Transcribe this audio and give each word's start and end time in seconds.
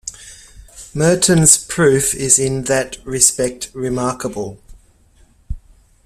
Mertens' 0.95 1.57
proof 1.63 2.15
is 2.15 2.39
in 2.39 2.63
that 2.63 2.97
respect 3.05 3.69
remarkable. 3.75 4.59